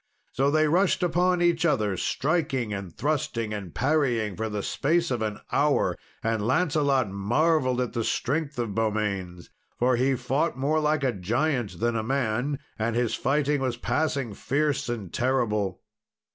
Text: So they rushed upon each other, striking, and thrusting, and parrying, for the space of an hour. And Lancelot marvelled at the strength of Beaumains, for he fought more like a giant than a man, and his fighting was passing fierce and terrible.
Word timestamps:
So 0.31 0.49
they 0.49 0.67
rushed 0.67 1.03
upon 1.03 1.43
each 1.43 1.63
other, 1.63 1.95
striking, 1.95 2.73
and 2.73 2.91
thrusting, 2.91 3.53
and 3.53 3.71
parrying, 3.71 4.35
for 4.35 4.49
the 4.49 4.63
space 4.63 5.11
of 5.11 5.21
an 5.21 5.39
hour. 5.51 5.95
And 6.23 6.43
Lancelot 6.47 7.11
marvelled 7.11 7.79
at 7.79 7.93
the 7.93 8.03
strength 8.03 8.57
of 8.57 8.73
Beaumains, 8.73 9.51
for 9.77 9.97
he 9.97 10.15
fought 10.15 10.57
more 10.57 10.79
like 10.79 11.03
a 11.03 11.13
giant 11.13 11.79
than 11.79 11.95
a 11.95 12.01
man, 12.01 12.57
and 12.79 12.95
his 12.95 13.13
fighting 13.13 13.61
was 13.61 13.77
passing 13.77 14.33
fierce 14.33 14.89
and 14.89 15.13
terrible. 15.13 15.81